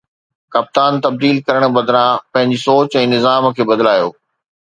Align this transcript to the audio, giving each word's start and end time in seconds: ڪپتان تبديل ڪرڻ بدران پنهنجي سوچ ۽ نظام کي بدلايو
ڪپتان 0.53 0.93
تبديل 1.05 1.37
ڪرڻ 1.47 1.63
بدران 1.75 2.15
پنهنجي 2.33 2.59
سوچ 2.67 2.97
۽ 3.03 3.05
نظام 3.13 3.43
کي 3.61 3.69
بدلايو 3.73 4.09